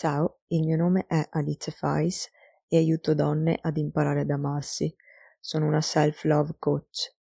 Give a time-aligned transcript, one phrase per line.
[0.00, 2.30] Ciao, il mio nome è Alice Fais
[2.68, 4.94] e aiuto donne ad imparare ad amarsi.
[5.40, 7.16] Sono una self-love coach.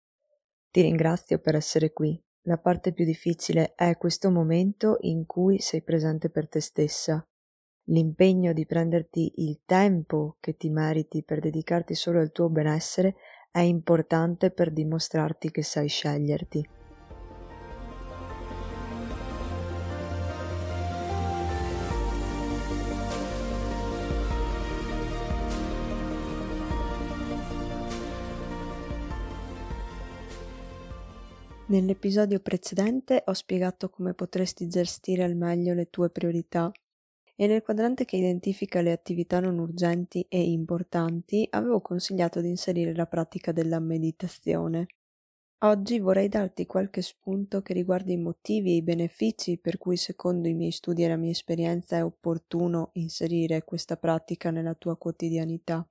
[0.70, 2.18] Ti ringrazio per essere qui.
[2.44, 7.22] La parte più difficile è questo momento in cui sei presente per te stessa.
[7.88, 13.16] L'impegno di prenderti il tempo che ti meriti per dedicarti solo al tuo benessere
[13.50, 16.66] è importante per dimostrarti che sai sceglierti.
[31.72, 36.70] Nell'episodio precedente ho spiegato come potresti gestire al meglio le tue priorità
[37.34, 42.94] e nel quadrante che identifica le attività non urgenti e importanti avevo consigliato di inserire
[42.94, 44.84] la pratica della meditazione.
[45.60, 50.48] Oggi vorrei darti qualche spunto che riguarda i motivi e i benefici per cui secondo
[50.48, 55.88] i miei studi e la mia esperienza è opportuno inserire questa pratica nella tua quotidianità.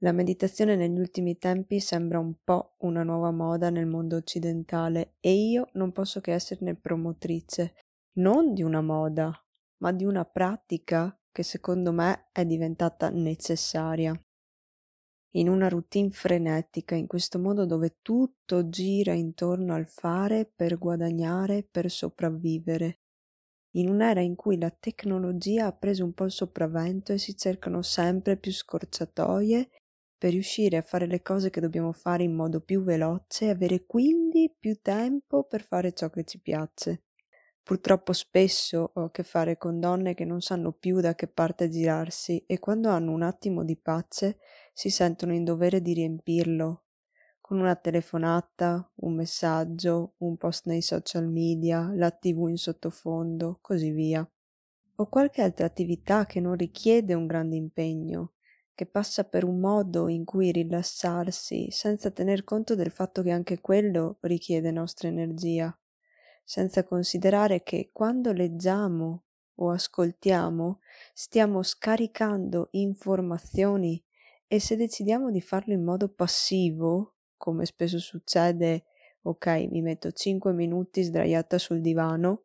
[0.00, 5.32] La meditazione negli ultimi tempi sembra un po' una nuova moda nel mondo occidentale e
[5.32, 7.76] io non posso che esserne promotrice,
[8.18, 9.32] non di una moda,
[9.78, 14.14] ma di una pratica che secondo me è diventata necessaria.
[15.36, 21.62] In una routine frenetica, in questo modo dove tutto gira intorno al fare per guadagnare,
[21.62, 23.00] per sopravvivere.
[23.76, 27.80] In un'era in cui la tecnologia ha preso un po' il sopravvento e si cercano
[27.80, 29.70] sempre più scorciatoie
[30.18, 33.84] per riuscire a fare le cose che dobbiamo fare in modo più veloce e avere
[33.86, 37.02] quindi più tempo per fare ciò che ci piace.
[37.62, 41.68] Purtroppo spesso ho a che fare con donne che non sanno più da che parte
[41.68, 44.38] girarsi e quando hanno un attimo di pace
[44.72, 46.82] si sentono in dovere di riempirlo
[47.46, 53.90] con una telefonata, un messaggio, un post nei social media, la tv in sottofondo, così
[53.92, 54.28] via.
[54.96, 58.32] O qualche altra attività che non richiede un grande impegno,
[58.76, 63.58] che passa per un modo in cui rilassarsi senza tener conto del fatto che anche
[63.58, 65.76] quello richiede nostra energia,
[66.44, 70.80] senza considerare che quando leggiamo o ascoltiamo
[71.14, 74.04] stiamo scaricando informazioni
[74.46, 78.84] e se decidiamo di farlo in modo passivo, come spesso succede,
[79.22, 82.44] ok, mi metto 5 minuti sdraiata sul divano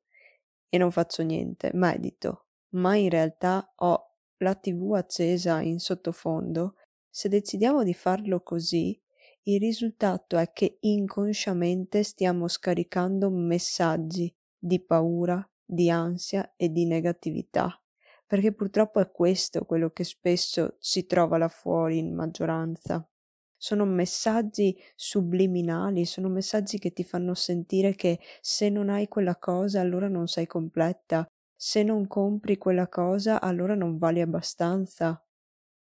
[0.70, 4.11] e non faccio niente, medito, ma in realtà ho
[4.44, 6.76] la tv accesa in sottofondo,
[7.10, 9.00] se decidiamo di farlo così,
[9.44, 17.82] il risultato è che inconsciamente stiamo scaricando messaggi di paura, di ansia e di negatività,
[18.28, 23.06] perché purtroppo è questo quello che spesso si trova là fuori in maggioranza.
[23.58, 29.82] Sono messaggi subliminali, sono messaggi che ti fanno sentire che se non hai quella cosa
[29.82, 31.26] allora non sei completa,
[31.64, 35.24] se non compri quella cosa allora non vali abbastanza.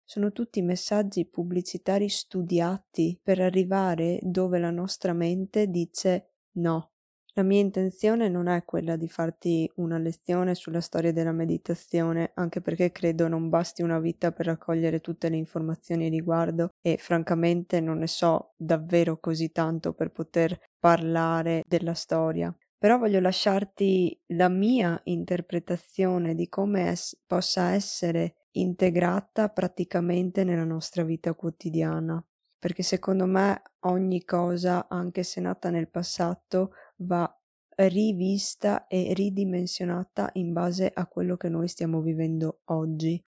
[0.03, 6.93] Sono tutti messaggi pubblicitari studiati per arrivare dove la nostra mente dice no.
[7.33, 12.61] La mia intenzione non è quella di farti una lezione sulla storia della meditazione, anche
[12.61, 17.79] perché credo non basti una vita per raccogliere tutte le informazioni a riguardo e francamente
[17.79, 24.49] non ne so davvero così tanto per poter parlare della storia però voglio lasciarti la
[24.49, 32.23] mia interpretazione di come es- possa essere integrata praticamente nella nostra vita quotidiana,
[32.57, 37.31] perché secondo me ogni cosa, anche se nata nel passato, va
[37.75, 43.21] rivista e ridimensionata in base a quello che noi stiamo vivendo oggi.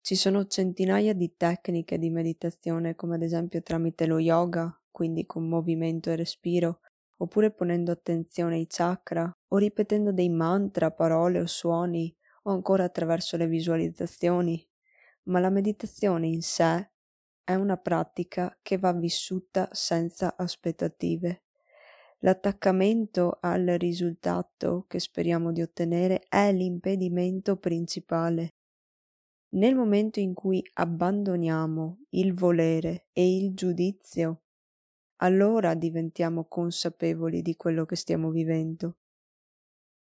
[0.00, 5.48] Ci sono centinaia di tecniche di meditazione, come ad esempio tramite lo yoga, quindi con
[5.48, 6.80] movimento e respiro,
[7.18, 13.36] oppure ponendo attenzione ai chakra, o ripetendo dei mantra, parole o suoni, o ancora attraverso
[13.36, 14.66] le visualizzazioni.
[15.24, 16.90] Ma la meditazione in sé
[17.44, 21.44] è una pratica che va vissuta senza aspettative.
[22.20, 28.54] L'attaccamento al risultato che speriamo di ottenere è l'impedimento principale.
[29.50, 34.42] Nel momento in cui abbandoniamo il volere e il giudizio
[35.18, 38.96] allora diventiamo consapevoli di quello che stiamo vivendo.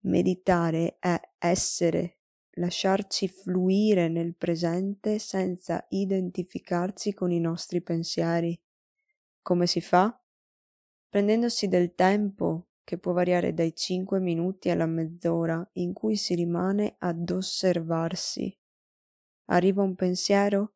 [0.02, 2.18] Meditare è essere,
[2.52, 8.60] lasciarci fluire nel presente senza identificarci con i nostri pensieri.
[9.42, 10.20] Come si fa?
[11.10, 16.96] Prendendosi del tempo, che può variare dai 5 minuti alla mezz'ora, in cui si rimane
[17.00, 18.56] ad osservarsi.
[19.46, 20.74] Arriva un pensiero?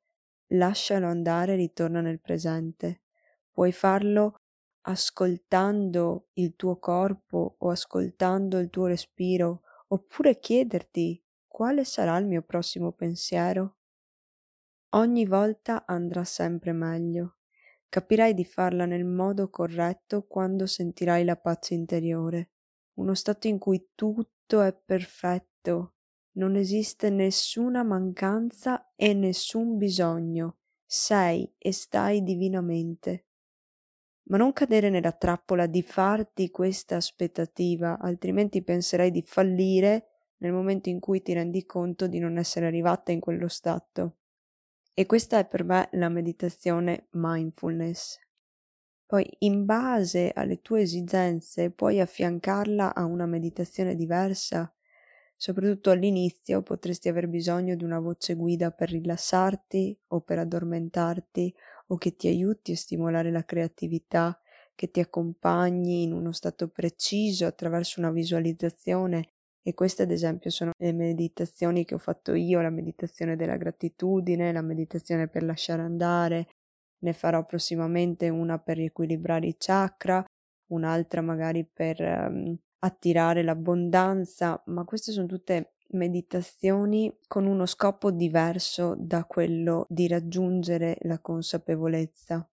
[0.54, 3.02] Lascialo andare e ritorna nel presente.
[3.52, 4.36] Puoi farlo
[4.82, 12.42] ascoltando il tuo corpo o ascoltando il tuo respiro, oppure chiederti quale sarà il mio
[12.42, 13.78] prossimo pensiero?
[14.94, 17.36] Ogni volta andrà sempre meglio.
[17.90, 22.52] Capirai di farla nel modo corretto quando sentirai la pace interiore,
[22.96, 25.96] uno stato in cui tutto è perfetto,
[26.38, 33.26] non esiste nessuna mancanza e nessun bisogno, sei e stai divinamente.
[34.32, 40.06] Ma non cadere nella trappola di farti questa aspettativa, altrimenti penserai di fallire
[40.38, 44.16] nel momento in cui ti rendi conto di non essere arrivata in quello stato.
[44.94, 48.20] E questa è per me la meditazione mindfulness.
[49.06, 54.74] Poi, in base alle tue esigenze, puoi affiancarla a una meditazione diversa.
[55.36, 61.54] Soprattutto all'inizio potresti aver bisogno di una voce guida per rilassarti o per addormentarti
[61.92, 64.40] o che ti aiuti a stimolare la creatività,
[64.76, 69.30] che ti accompagni in uno stato preciso attraverso una visualizzazione.
[69.62, 74.52] E queste ad esempio sono le meditazioni che ho fatto io, la meditazione della gratitudine,
[74.52, 76.48] la meditazione per lasciare andare,
[77.00, 80.24] ne farò prossimamente una per riequilibrare i chakra,
[80.68, 88.96] un'altra magari per um, attirare l'abbondanza, ma queste sono tutte meditazioni con uno scopo diverso
[88.98, 92.48] da quello di raggiungere la consapevolezza.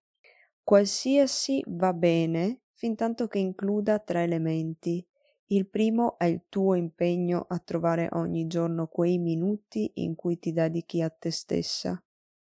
[0.63, 5.05] Qualsiasi va bene fin tanto che includa tre elementi.
[5.47, 10.53] Il primo è il tuo impegno a trovare ogni giorno quei minuti in cui ti
[10.53, 12.01] dedichi a te stessa.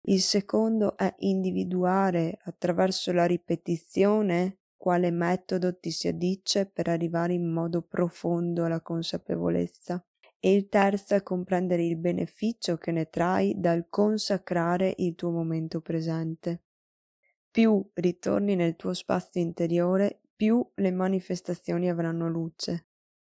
[0.02, 7.52] Il secondo è individuare attraverso la ripetizione quale metodo ti si addice per arrivare in
[7.52, 10.04] modo profondo alla consapevolezza
[10.40, 15.82] e il terzo è comprendere il beneficio che ne trai dal consacrare il tuo momento
[15.82, 16.64] presente.
[17.52, 22.88] Più ritorni nel tuo spazio interiore, più le manifestazioni avranno luce.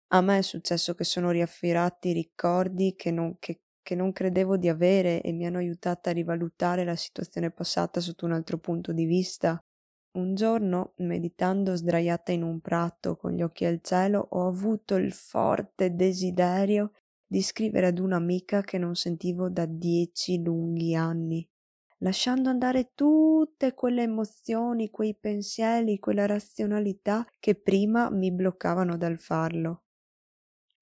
[0.09, 4.69] A me è successo che sono riaffiorati ricordi che non, che, che non credevo di
[4.69, 9.05] avere e mi hanno aiutata a rivalutare la situazione passata sotto un altro punto di
[9.07, 9.63] vista.
[10.17, 15.13] Un giorno, meditando sdraiata in un prato con gli occhi al cielo, ho avuto il
[15.13, 16.93] forte desiderio
[17.27, 21.45] di scrivere ad un'amica che non sentivo da dieci lunghi anni,
[21.99, 29.83] lasciando andare tutte quelle emozioni, quei pensieri, quella razionalità che prima mi bloccavano dal farlo.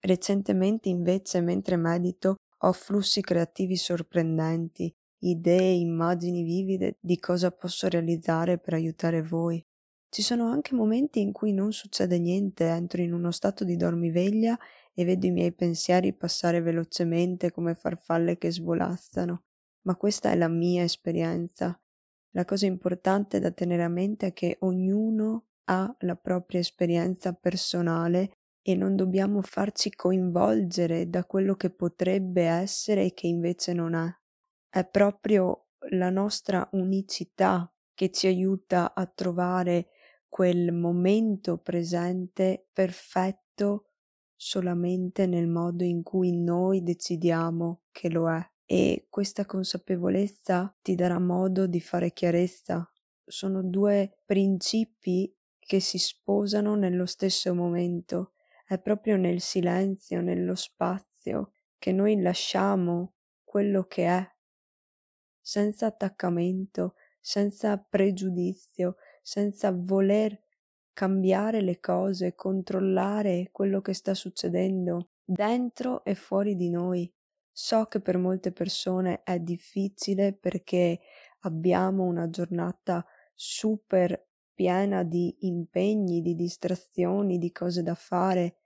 [0.00, 8.58] Recentemente invece, mentre medito, ho flussi creativi sorprendenti, idee, immagini vivide di cosa posso realizzare
[8.58, 9.64] per aiutare voi.
[10.08, 14.58] Ci sono anche momenti in cui non succede niente, entro in uno stato di dormiveglia
[14.92, 19.44] e vedo i miei pensieri passare velocemente come farfalle che svolazzano.
[19.82, 21.78] Ma questa è la mia esperienza.
[22.32, 28.32] La cosa importante da tenere a mente è che ognuno ha la propria esperienza personale
[28.60, 34.14] e non dobbiamo farci coinvolgere da quello che potrebbe essere e che invece non è
[34.72, 39.88] è proprio la nostra unicità che ci aiuta a trovare
[40.30, 43.88] quel momento presente perfetto
[44.34, 51.18] solamente nel modo in cui noi decidiamo che lo è e questa consapevolezza ti darà
[51.18, 52.90] modo di fare chiarezza.
[53.26, 58.32] Sono due principi che si sposano nello stesso momento.
[58.66, 64.32] È proprio nel silenzio, nello spazio, che noi lasciamo quello che è
[65.42, 70.40] senza attaccamento, senza pregiudizio, senza voler
[70.92, 77.12] cambiare le cose, controllare quello che sta succedendo dentro e fuori di noi.
[77.50, 81.00] So che per molte persone è difficile perché
[81.40, 88.56] abbiamo una giornata super piena di impegni, di distrazioni, di cose da fare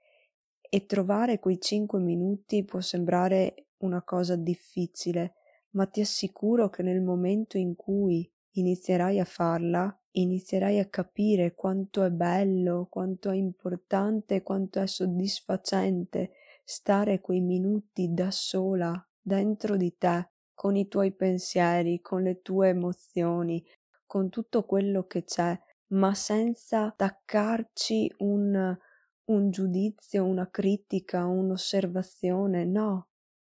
[0.61, 5.35] e trovare quei cinque minuti può sembrare una cosa difficile,
[5.77, 12.03] ma ti assicuro che nel momento in cui inizierai a farla, inizierai a capire quanto
[12.03, 16.33] è bello, quanto è importante, quanto è soddisfacente
[16.65, 22.69] stare quei minuti da sola dentro di te, con i tuoi pensieri, con le tue
[22.69, 23.63] emozioni,
[24.07, 25.57] con tutto quello che c'è,
[25.89, 28.77] ma senza attaccarci un,
[29.25, 33.09] un giudizio, una critica, un'osservazione, no,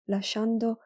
[0.04, 0.78] lasciando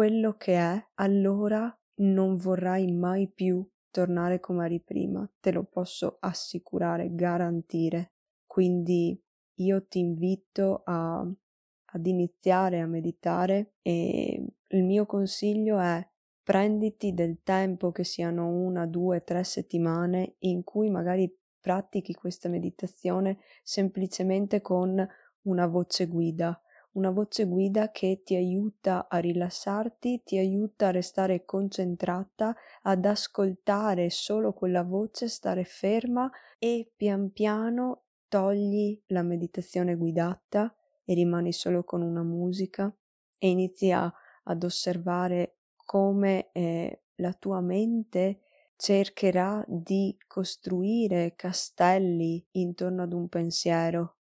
[0.00, 6.16] quello che è, allora non vorrai mai più tornare come eri prima, te lo posso
[6.20, 8.12] assicurare, garantire.
[8.46, 9.22] Quindi
[9.56, 16.02] io ti invito a, ad iniziare a meditare e il mio consiglio è
[16.42, 21.30] prenditi del tempo che siano una, due, tre settimane in cui magari
[21.60, 25.06] pratichi questa meditazione semplicemente con
[25.42, 26.58] una voce guida
[26.92, 34.10] una voce guida che ti aiuta a rilassarti, ti aiuta a restare concentrata, ad ascoltare
[34.10, 41.84] solo quella voce, stare ferma e pian piano togli la meditazione guidata e rimani solo
[41.84, 42.94] con una musica
[43.38, 44.12] e inizi a,
[44.44, 48.40] ad osservare come eh, la tua mente
[48.76, 54.19] cercherà di costruire castelli intorno ad un pensiero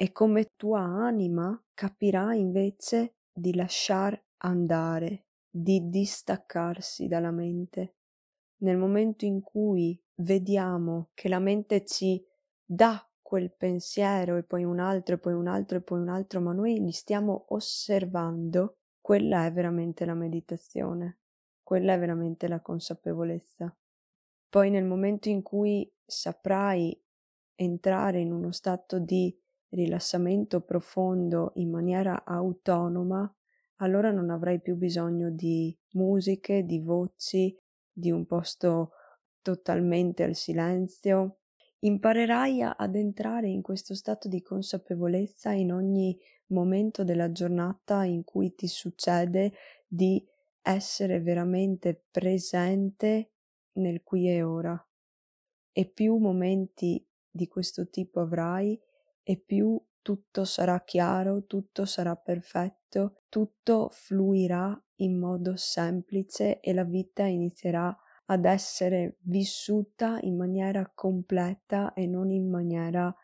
[0.00, 7.96] e come tua anima capirà invece di lasciar andare, di distaccarsi dalla mente.
[8.58, 12.24] Nel momento in cui vediamo che la mente ci
[12.64, 16.40] dà quel pensiero e poi un altro e poi un altro e poi un altro,
[16.40, 21.18] ma noi li stiamo osservando, quella è veramente la meditazione,
[21.64, 23.76] quella è veramente la consapevolezza.
[24.48, 26.96] Poi nel momento in cui saprai
[27.56, 29.36] entrare in uno stato di
[29.70, 33.32] rilassamento profondo in maniera autonoma,
[33.76, 37.56] allora non avrai più bisogno di musiche, di voci,
[37.92, 38.92] di un posto
[39.42, 41.38] totalmente al silenzio.
[41.80, 48.54] Imparerai ad entrare in questo stato di consapevolezza in ogni momento della giornata in cui
[48.54, 49.52] ti succede
[49.86, 50.26] di
[50.62, 53.30] essere veramente presente
[53.74, 54.88] nel qui e ora.
[55.72, 58.78] E più momenti di questo tipo avrai,
[59.28, 66.84] e più tutto sarà chiaro, tutto sarà perfetto, tutto fluirà in modo semplice e la
[66.84, 67.94] vita inizierà
[68.24, 73.14] ad essere vissuta in maniera completa e non in maniera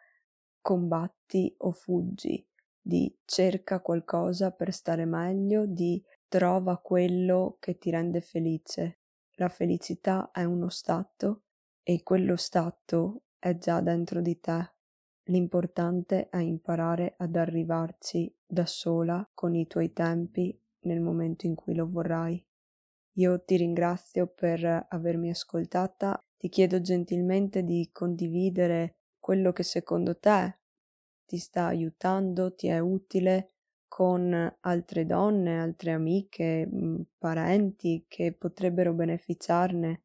[0.60, 2.46] combatti o fuggi,
[2.78, 8.98] di cerca qualcosa per stare meglio, di trova quello che ti rende felice.
[9.36, 11.44] La felicità è uno stato
[11.82, 14.73] e quello stato è già dentro di te.
[15.28, 21.74] L'importante è imparare ad arrivarci da sola con i tuoi tempi nel momento in cui
[21.74, 22.44] lo vorrai.
[23.14, 30.58] Io ti ringrazio per avermi ascoltata, ti chiedo gentilmente di condividere quello che secondo te
[31.24, 33.52] ti sta aiutando, ti è utile
[33.88, 40.02] con altre donne, altre amiche, mm, parenti che potrebbero beneficiarne.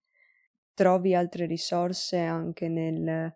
[0.74, 3.36] Trovi altre risorse anche nel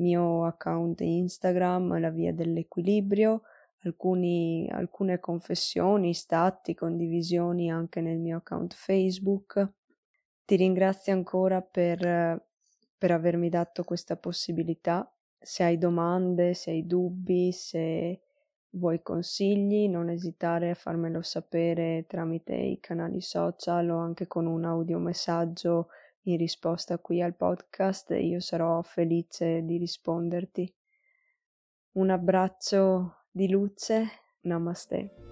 [0.00, 3.42] mio account Instagram, la via dell'equilibrio,
[3.84, 9.72] alcuni, alcune confessioni, stati, condivisioni anche nel mio account Facebook.
[10.44, 12.44] Ti ringrazio ancora per,
[12.98, 15.10] per avermi dato questa possibilità.
[15.38, 18.20] Se hai domande, se hai dubbi, se
[18.70, 24.64] vuoi consigli, non esitare a farmelo sapere tramite i canali social o anche con un
[24.64, 25.88] audiomessaggio
[26.22, 30.74] in risposta qui al podcast io sarò felice di risponderti.
[31.92, 34.06] Un abbraccio di luce,
[34.40, 35.29] namaste.